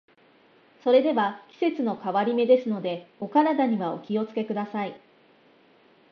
[0.83, 4.99] それでは、季節の変わり目ですので、お体にはお気を付けください。